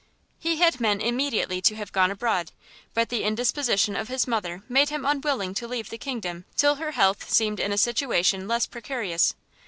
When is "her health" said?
6.77-7.29